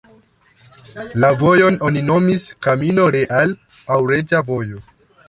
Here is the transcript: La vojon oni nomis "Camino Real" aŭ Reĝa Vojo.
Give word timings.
La 1.23 1.29
vojon 1.41 1.77
oni 1.89 2.03
nomis 2.07 2.45
"Camino 2.67 3.05
Real" 3.17 3.55
aŭ 3.97 3.99
Reĝa 4.15 4.41
Vojo. 4.49 4.81